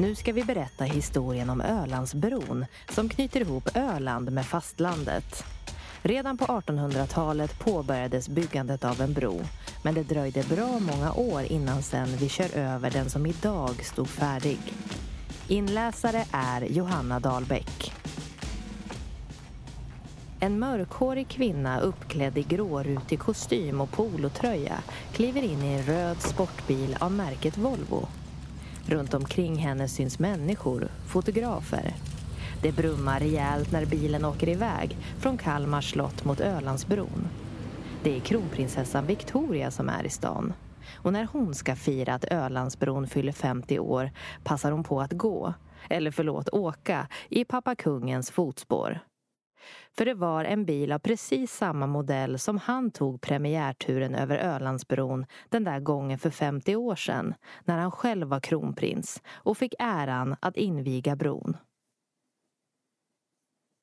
Nu 0.00 0.14
ska 0.14 0.32
vi 0.32 0.44
berätta 0.44 0.84
historien 0.84 1.50
om 1.50 1.60
Ölandsbron 1.60 2.64
som 2.88 3.08
knyter 3.08 3.40
ihop 3.40 3.68
Öland 3.74 4.32
med 4.32 4.46
fastlandet. 4.46 5.44
Redan 6.02 6.38
på 6.38 6.44
1800-talet 6.44 7.58
påbörjades 7.58 8.28
byggandet 8.28 8.84
av 8.84 9.00
en 9.00 9.12
bro 9.12 9.40
men 9.84 9.94
det 9.94 10.02
dröjde 10.02 10.42
bra 10.42 10.78
många 10.78 11.12
år 11.12 11.42
innan 11.42 11.82
sen 11.82 12.16
vi 12.16 12.28
kör 12.28 12.56
över 12.56 12.90
den 12.90 13.10
som 13.10 13.26
idag 13.26 13.84
stod 13.84 14.08
färdig. 14.08 14.58
Inläsare 15.48 16.24
är 16.32 16.62
Johanna 16.62 17.20
Dahlbäck. 17.20 17.92
En 20.40 20.58
mörkhårig 20.58 21.28
kvinna 21.28 21.80
uppklädd 21.80 22.38
i 22.38 22.42
grårutig 22.42 23.18
kostym 23.18 23.80
och 23.80 23.90
polotröja 23.90 24.78
kliver 25.12 25.42
in 25.42 25.62
i 25.62 25.74
en 25.74 25.82
röd 25.82 26.22
sportbil 26.22 26.96
av 27.00 27.12
märket 27.12 27.58
Volvo. 27.58 28.08
Runt 28.88 29.14
omkring 29.14 29.56
henne 29.56 29.88
syns 29.88 30.18
människor, 30.18 30.88
fotografer. 31.06 31.94
Det 32.62 32.72
brummar 32.72 33.20
rejält 33.20 33.72
när 33.72 33.86
bilen 33.86 34.24
åker 34.24 34.48
iväg 34.48 34.96
från 35.18 35.38
Kalmar 35.38 35.80
slott 35.80 36.24
mot 36.24 36.40
Ölandsbron. 36.40 37.28
Det 38.02 38.16
är 38.16 38.20
kronprinsessan 38.20 39.06
Victoria 39.06 39.70
som 39.70 39.88
är 39.88 40.06
i 40.06 40.10
stan. 40.10 40.52
Och 40.94 41.12
när 41.12 41.28
hon 41.32 41.54
ska 41.54 41.76
fira 41.76 42.14
att 42.14 42.24
Ölandsbron 42.24 43.06
fyller 43.06 43.32
50 43.32 43.78
år 43.78 44.10
passar 44.44 44.72
hon 44.72 44.84
på 44.84 45.00
att 45.00 45.12
gå, 45.12 45.54
eller 45.88 46.10
förlåt 46.10 46.48
åka, 46.48 47.08
i 47.28 47.44
pappa 47.44 47.74
kungens 47.74 48.30
fotspår. 48.30 49.00
För 49.96 50.04
det 50.04 50.14
var 50.14 50.44
en 50.44 50.64
bil 50.64 50.92
av 50.92 50.98
precis 50.98 51.52
samma 51.52 51.86
modell 51.86 52.38
som 52.38 52.58
han 52.58 52.90
tog 52.90 53.20
premiärturen 53.20 54.14
över 54.14 54.38
Ölandsbron 54.38 55.26
den 55.48 55.64
där 55.64 55.80
gången 55.80 56.18
för 56.18 56.30
50 56.30 56.76
år 56.76 56.96
sedan 56.96 57.34
när 57.64 57.78
han 57.78 57.90
själv 57.90 58.28
var 58.28 58.40
kronprins 58.40 59.22
och 59.32 59.58
fick 59.58 59.74
äran 59.78 60.36
att 60.40 60.56
inviga 60.56 61.16
bron. 61.16 61.56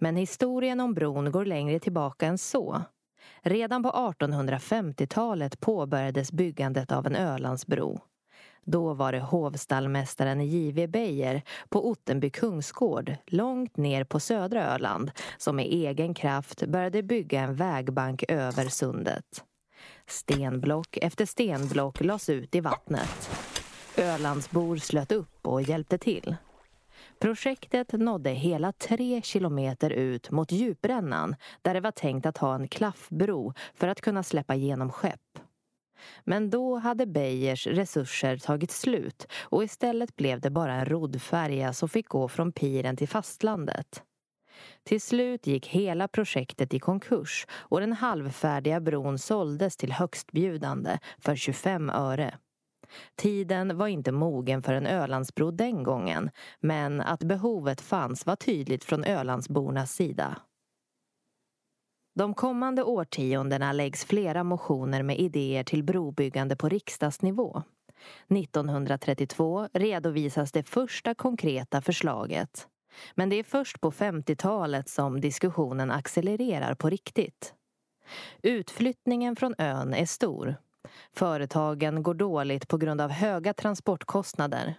Men 0.00 0.16
historien 0.16 0.80
om 0.80 0.94
bron 0.94 1.32
går 1.32 1.44
längre 1.44 1.78
tillbaka 1.78 2.26
än 2.26 2.38
så. 2.38 2.82
Redan 3.40 3.82
på 3.82 3.90
1850-talet 3.90 5.60
påbörjades 5.60 6.32
byggandet 6.32 6.92
av 6.92 7.06
en 7.06 7.16
Ölandsbro. 7.16 8.00
Då 8.64 8.94
var 8.94 9.12
det 9.12 9.20
hovstallmästaren 9.20 10.40
J.V. 10.40 10.86
Beijer 10.86 11.42
på 11.68 11.88
Ottenby 11.88 12.30
kungsgård, 12.30 13.14
långt 13.26 13.76
ner 13.76 14.04
på 14.04 14.20
södra 14.20 14.64
Öland, 14.74 15.10
som 15.38 15.56
med 15.56 15.66
egen 15.66 16.14
kraft 16.14 16.66
började 16.66 17.02
bygga 17.02 17.40
en 17.40 17.54
vägbank 17.54 18.24
över 18.28 18.68
sundet. 18.68 19.44
Stenblock 20.06 20.96
efter 20.96 21.26
stenblock 21.26 22.00
lades 22.00 22.28
ut 22.28 22.54
i 22.54 22.60
vattnet. 22.60 23.30
Ölandsbor 23.96 24.76
slöt 24.76 25.12
upp 25.12 25.46
och 25.46 25.62
hjälpte 25.62 25.98
till. 25.98 26.36
Projektet 27.18 27.92
nådde 27.92 28.30
hela 28.30 28.72
tre 28.72 29.22
kilometer 29.22 29.90
ut 29.90 30.30
mot 30.30 30.52
djuprännan 30.52 31.36
där 31.62 31.74
det 31.74 31.80
var 31.80 31.90
tänkt 31.90 32.26
att 32.26 32.38
ha 32.38 32.54
en 32.54 32.68
klaffbro 32.68 33.54
för 33.74 33.88
att 33.88 34.00
kunna 34.00 34.22
släppa 34.22 34.54
igenom 34.54 34.92
skepp. 34.92 35.38
Men 36.24 36.50
då 36.50 36.76
hade 36.76 37.06
Beijers 37.06 37.66
resurser 37.66 38.36
tagit 38.36 38.70
slut 38.70 39.26
och 39.42 39.64
istället 39.64 40.16
blev 40.16 40.40
det 40.40 40.50
bara 40.50 40.74
en 40.74 40.86
roddfärja 40.86 41.72
som 41.72 41.88
fick 41.88 42.08
gå 42.08 42.28
från 42.28 42.52
piren 42.52 42.96
till 42.96 43.08
fastlandet. 43.08 44.02
Till 44.84 45.00
slut 45.00 45.46
gick 45.46 45.66
hela 45.66 46.08
projektet 46.08 46.74
i 46.74 46.78
konkurs 46.78 47.46
och 47.50 47.80
den 47.80 47.92
halvfärdiga 47.92 48.80
bron 48.80 49.18
såldes 49.18 49.76
till 49.76 49.92
högstbjudande 49.92 50.98
för 51.18 51.36
25 51.36 51.90
öre. 51.90 52.38
Tiden 53.16 53.76
var 53.76 53.86
inte 53.86 54.12
mogen 54.12 54.62
för 54.62 54.74
en 54.74 54.86
Ölandsbro 54.86 55.50
den 55.50 55.82
gången 55.82 56.30
men 56.60 57.00
att 57.00 57.24
behovet 57.24 57.80
fanns 57.80 58.26
var 58.26 58.36
tydligt 58.36 58.84
från 58.84 59.04
Ölandsbornas 59.04 59.92
sida. 59.92 60.36
De 62.14 62.34
kommande 62.34 62.82
årtiondena 62.82 63.72
läggs 63.72 64.04
flera 64.04 64.44
motioner 64.44 65.02
med 65.02 65.18
idéer 65.18 65.64
till 65.64 65.84
brobyggande 65.84 66.56
på 66.56 66.68
riksdagsnivå. 66.68 67.62
1932 68.28 69.68
redovisas 69.72 70.52
det 70.52 70.62
första 70.62 71.14
konkreta 71.14 71.82
förslaget. 71.82 72.68
Men 73.14 73.28
det 73.28 73.36
är 73.36 73.44
först 73.44 73.80
på 73.80 73.90
50-talet 73.90 74.88
som 74.88 75.20
diskussionen 75.20 75.90
accelererar 75.90 76.74
på 76.74 76.90
riktigt. 76.90 77.54
Utflyttningen 78.42 79.36
från 79.36 79.54
ön 79.58 79.94
är 79.94 80.06
stor. 80.06 80.56
Företagen 81.12 82.02
går 82.02 82.14
dåligt 82.14 82.68
på 82.68 82.76
grund 82.76 83.00
av 83.00 83.10
höga 83.10 83.54
transportkostnader. 83.54 84.74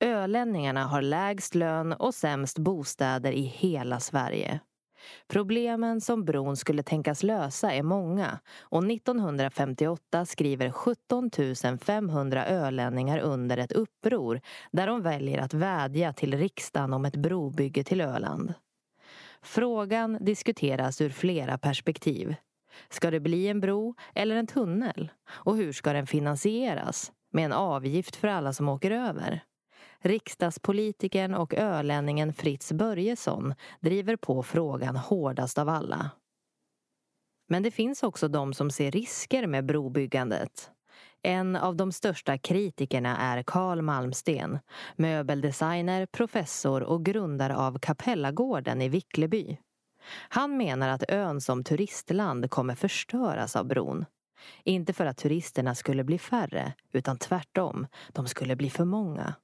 Ölänningarna 0.00 0.84
har 0.84 1.02
lägst 1.02 1.54
lön 1.54 1.92
och 1.92 2.14
sämst 2.14 2.58
bostäder 2.58 3.32
i 3.32 3.42
hela 3.42 4.00
Sverige. 4.00 4.60
Problemen 5.28 6.00
som 6.00 6.24
bron 6.24 6.56
skulle 6.56 6.82
tänkas 6.82 7.22
lösa 7.22 7.72
är 7.72 7.82
många 7.82 8.38
och 8.60 8.84
1958 8.90 10.26
skriver 10.26 10.70
17 10.70 11.30
500 11.78 12.46
ölänningar 12.46 13.18
under 13.18 13.56
ett 13.56 13.72
uppror 13.72 14.40
där 14.72 14.86
de 14.86 15.02
väljer 15.02 15.38
att 15.38 15.54
vädja 15.54 16.12
till 16.12 16.38
riksdagen 16.38 16.92
om 16.92 17.04
ett 17.04 17.16
brobygge 17.16 17.84
till 17.84 18.00
Öland. 18.00 18.54
Frågan 19.42 20.18
diskuteras 20.20 21.00
ur 21.00 21.10
flera 21.10 21.58
perspektiv. 21.58 22.34
Ska 22.88 23.10
det 23.10 23.20
bli 23.20 23.48
en 23.48 23.60
bro 23.60 23.94
eller 24.14 24.36
en 24.36 24.46
tunnel? 24.46 25.10
Och 25.28 25.56
hur 25.56 25.72
ska 25.72 25.92
den 25.92 26.06
finansieras? 26.06 27.12
Med 27.32 27.44
en 27.44 27.52
avgift 27.52 28.16
för 28.16 28.28
alla 28.28 28.52
som 28.52 28.68
åker 28.68 28.90
över? 28.90 29.42
Riksdagspolitikern 29.98 31.34
och 31.34 31.54
ölänningen 31.54 32.32
Fritz 32.32 32.72
Börjesson 32.72 33.54
driver 33.80 34.16
på 34.16 34.42
frågan 34.42 34.96
hårdast 34.96 35.58
av 35.58 35.68
alla. 35.68 36.10
Men 37.48 37.62
det 37.62 37.70
finns 37.70 38.02
också 38.02 38.28
de 38.28 38.54
som 38.54 38.70
ser 38.70 38.90
risker 38.90 39.46
med 39.46 39.66
brobyggandet. 39.66 40.70
En 41.22 41.56
av 41.56 41.76
de 41.76 41.92
största 41.92 42.38
kritikerna 42.38 43.16
är 43.18 43.42
Carl 43.42 43.82
Malmsten, 43.82 44.58
möbeldesigner, 44.96 46.06
professor 46.06 46.82
och 46.82 47.04
grundare 47.04 47.56
av 47.56 47.78
Kapellagården 47.78 48.82
i 48.82 48.88
Vickleby. 48.88 49.58
Han 50.28 50.56
menar 50.56 50.88
att 50.88 51.10
ön 51.10 51.40
som 51.40 51.64
turistland 51.64 52.50
kommer 52.50 52.74
förstöras 52.74 53.56
av 53.56 53.66
bron. 53.66 54.04
Inte 54.64 54.92
för 54.92 55.06
att 55.06 55.16
turisterna 55.16 55.74
skulle 55.74 56.04
bli 56.04 56.18
färre, 56.18 56.72
utan 56.92 57.18
tvärtom, 57.18 57.86
de 58.12 58.26
skulle 58.26 58.56
bli 58.56 58.70
för 58.70 58.84
många. 58.84 59.34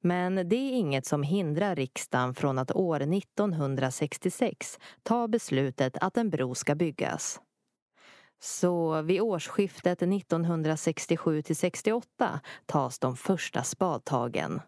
Men 0.00 0.34
det 0.34 0.56
är 0.56 0.72
inget 0.72 1.06
som 1.06 1.22
hindrar 1.22 1.76
riksdagen 1.76 2.34
från 2.34 2.58
att 2.58 2.72
år 2.72 3.00
1966 3.00 4.78
ta 5.02 5.28
beslutet 5.28 5.96
att 6.00 6.16
en 6.16 6.30
bro 6.30 6.54
ska 6.54 6.74
byggas. 6.74 7.40
Så 8.40 9.02
vid 9.02 9.20
årsskiftet 9.20 10.02
1967 10.02 11.42
till 11.42 11.56
68 11.56 12.40
tas 12.66 12.98
de 12.98 13.16
första 13.16 13.62
spadtagen 13.62 14.60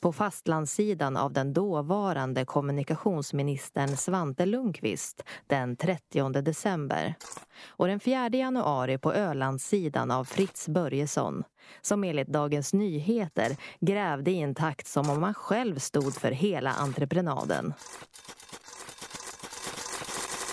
på 0.00 0.12
fastlandssidan 0.12 1.16
av 1.16 1.32
den 1.32 1.52
dåvarande 1.52 2.44
kommunikationsministern 2.44 3.96
Svante 3.96 4.46
Lundqvist 4.46 5.22
den 5.46 5.76
30 5.76 6.42
december. 6.42 7.14
Och 7.66 7.86
den 7.86 8.00
4 8.00 8.28
januari 8.28 8.98
på 8.98 9.12
Ölandssidan 9.12 10.10
av 10.10 10.24
Fritz 10.24 10.68
Börjesson 10.68 11.42
som 11.80 12.04
enligt 12.04 12.28
Dagens 12.28 12.72
Nyheter 12.72 13.56
grävde 13.80 14.30
i 14.30 14.40
en 14.40 14.54
takt 14.54 14.86
som 14.86 15.10
om 15.10 15.22
han 15.22 15.34
själv 15.34 15.78
stod 15.78 16.14
för 16.14 16.30
hela 16.30 16.72
entreprenaden. 16.72 17.74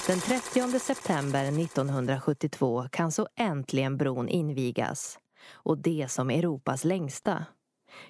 Den 0.07 0.19
30 0.19 0.79
september 0.79 1.43
1972 1.43 2.87
kan 2.91 3.11
så 3.11 3.27
äntligen 3.35 3.97
bron 3.97 4.29
invigas. 4.29 5.19
Och 5.53 5.77
det 5.77 6.11
som 6.11 6.29
Europas 6.29 6.84
längsta. 6.84 7.45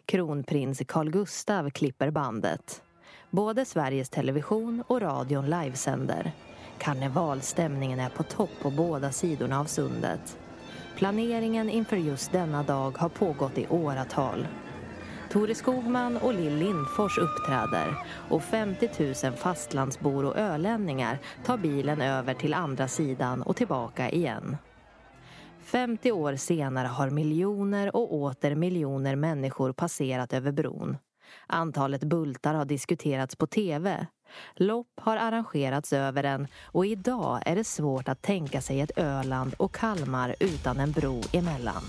Kronprins 0.05 0.81
Carl 0.87 1.09
Gustav 1.09 1.69
klipper 1.69 2.11
bandet. 2.11 2.83
Både 3.29 3.65
Sveriges 3.65 4.09
Television 4.09 4.83
och 4.87 5.01
radion 5.01 5.49
livesänder. 5.49 6.31
Karnevalstämningen 6.77 7.99
är 7.99 8.09
på 8.09 8.23
topp 8.23 8.49
på 8.61 8.71
båda 8.71 9.11
sidorna 9.11 9.59
av 9.59 9.65
sundet. 9.65 10.37
Planeringen 10.97 11.69
inför 11.69 11.97
just 11.97 12.31
denna 12.31 12.63
dag 12.63 12.97
har 12.97 13.09
pågått 13.09 13.57
i 13.57 13.67
åratal. 13.67 14.47
Tore 15.31 15.55
Skogman 15.55 16.17
och 16.17 16.33
Lill 16.33 16.55
Lindfors 16.55 17.17
uppträder 17.17 17.97
och 18.29 18.43
50 18.43 18.89
000 19.23 19.33
fastlandsbor 19.33 20.25
och 20.25 20.37
ölänningar 20.37 21.19
tar 21.45 21.57
bilen 21.57 22.01
över 22.01 22.33
till 22.33 22.53
andra 22.53 22.87
sidan 22.87 23.41
och 23.41 23.55
tillbaka 23.55 24.09
igen. 24.09 24.57
50 25.63 26.11
år 26.11 26.35
senare 26.35 26.87
har 26.87 27.09
miljoner 27.09 27.95
och 27.95 28.13
åter 28.13 28.55
miljoner 28.55 29.15
människor 29.15 29.73
passerat 29.73 30.33
över 30.33 30.51
bron. 30.51 30.97
Antalet 31.47 32.03
bultar 32.03 32.53
har 32.53 32.65
diskuterats 32.65 33.35
på 33.35 33.47
TV. 33.47 34.07
Lopp 34.55 34.87
har 35.01 35.17
arrangerats 35.17 35.93
över 35.93 36.23
den 36.23 36.47
och 36.63 36.85
idag 36.85 37.41
är 37.45 37.55
det 37.55 37.63
svårt 37.63 38.09
att 38.09 38.21
tänka 38.21 38.61
sig 38.61 38.81
ett 38.81 38.97
Öland 38.97 39.53
och 39.57 39.75
Kalmar 39.75 40.35
utan 40.39 40.79
en 40.79 40.91
bro 40.91 41.21
emellan. 41.33 41.83